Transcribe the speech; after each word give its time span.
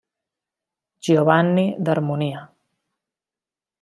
Giovanni 1.09 1.67
d'harmonia. 1.85 2.41